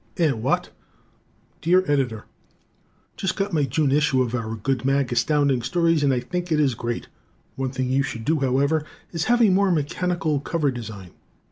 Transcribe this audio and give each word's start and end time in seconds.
"Eh, 0.17 0.31
What?" 0.31 0.71
Dear 1.61 1.83
Editor: 1.85 2.25
Just 3.17 3.35
got 3.35 3.53
my 3.53 3.65
June 3.65 3.91
issue 3.91 4.23
of 4.23 4.33
our 4.33 4.55
good 4.55 4.83
mag, 4.83 5.13
Astounding 5.13 5.61
Stories, 5.61 6.01
and 6.01 6.11
I 6.11 6.19
think 6.21 6.47
that 6.47 6.55
it 6.55 6.59
is 6.59 6.73
great. 6.73 7.07
One 7.55 7.69
thing 7.69 7.87
you 7.91 8.01
should 8.01 8.25
do, 8.25 8.39
however, 8.39 8.83
is 9.11 9.25
have 9.25 9.43
a 9.43 9.51
more 9.51 9.69
mechanical 9.69 10.39
cover 10.39 10.71
design. 10.71 11.11